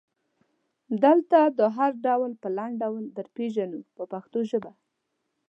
[1.03, 4.71] دلته دا هر ډول په لنډ ډول درپېژنو په پښتو ژبه.